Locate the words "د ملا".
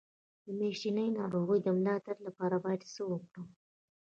1.63-1.95